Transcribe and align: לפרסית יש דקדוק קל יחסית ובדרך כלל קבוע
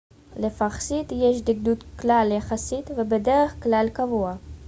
לפרסית 0.39 1.11
יש 1.11 1.41
דקדוק 1.41 1.79
קל 1.95 2.31
יחסית 2.31 2.89
ובדרך 2.97 3.55
כלל 3.63 3.85
קבוע 3.93 4.33